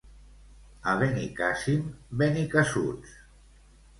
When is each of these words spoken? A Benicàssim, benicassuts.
A 0.93 0.93
Benicàssim, 1.01 1.85
benicassuts. 2.21 3.13